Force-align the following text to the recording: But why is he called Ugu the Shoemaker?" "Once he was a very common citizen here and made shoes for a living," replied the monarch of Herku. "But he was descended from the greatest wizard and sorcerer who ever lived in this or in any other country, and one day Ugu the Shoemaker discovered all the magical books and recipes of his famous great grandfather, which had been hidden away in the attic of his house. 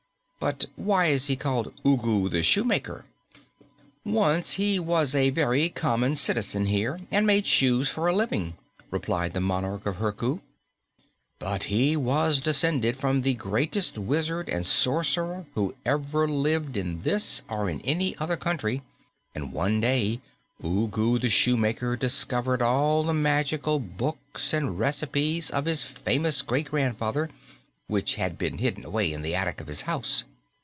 But 0.41 0.65
why 0.75 1.05
is 1.05 1.27
he 1.27 1.35
called 1.35 1.71
Ugu 1.85 2.27
the 2.27 2.41
Shoemaker?" 2.41 3.05
"Once 4.03 4.53
he 4.53 4.79
was 4.79 5.13
a 5.13 5.29
very 5.29 5.69
common 5.69 6.15
citizen 6.15 6.65
here 6.65 6.99
and 7.11 7.27
made 7.27 7.45
shoes 7.45 7.91
for 7.91 8.07
a 8.07 8.15
living," 8.15 8.55
replied 8.89 9.33
the 9.35 9.39
monarch 9.39 9.85
of 9.85 9.97
Herku. 9.97 10.41
"But 11.37 11.65
he 11.65 11.95
was 11.95 12.41
descended 12.41 12.97
from 12.97 13.21
the 13.21 13.35
greatest 13.35 13.99
wizard 13.99 14.49
and 14.49 14.65
sorcerer 14.65 15.45
who 15.53 15.75
ever 15.85 16.27
lived 16.27 16.75
in 16.75 17.03
this 17.03 17.43
or 17.47 17.69
in 17.69 17.79
any 17.81 18.17
other 18.17 18.35
country, 18.35 18.81
and 19.35 19.53
one 19.53 19.79
day 19.79 20.21
Ugu 20.63 21.19
the 21.19 21.29
Shoemaker 21.29 21.95
discovered 21.95 22.63
all 22.63 23.03
the 23.03 23.13
magical 23.13 23.77
books 23.79 24.53
and 24.53 24.79
recipes 24.79 25.51
of 25.51 25.65
his 25.65 25.83
famous 25.83 26.41
great 26.41 26.71
grandfather, 26.71 27.29
which 27.85 28.15
had 28.15 28.39
been 28.39 28.57
hidden 28.57 28.83
away 28.83 29.13
in 29.13 29.21
the 29.21 29.35
attic 29.35 29.61
of 29.61 29.67
his 29.67 29.83
house. 29.83 30.23